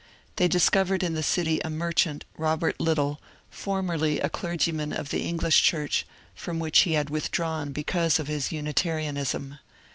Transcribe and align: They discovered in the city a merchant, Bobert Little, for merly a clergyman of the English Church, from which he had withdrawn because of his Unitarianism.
They 0.37 0.47
discovered 0.47 1.03
in 1.03 1.13
the 1.13 1.21
city 1.21 1.59
a 1.63 1.69
merchant, 1.69 2.25
Bobert 2.35 2.79
Little, 2.79 3.21
for 3.51 3.83
merly 3.83 4.19
a 4.23 4.29
clergyman 4.31 4.93
of 4.93 5.09
the 5.09 5.21
English 5.21 5.61
Church, 5.61 6.07
from 6.33 6.57
which 6.57 6.79
he 6.79 6.93
had 6.93 7.11
withdrawn 7.11 7.71
because 7.71 8.17
of 8.17 8.25
his 8.25 8.51
Unitarianism. 8.51 9.59